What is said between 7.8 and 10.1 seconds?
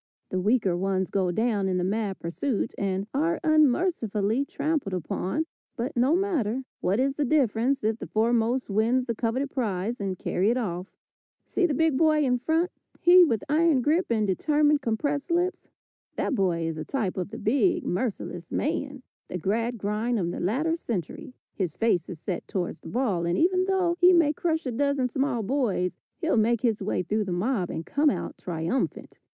if the foremost win the coveted prize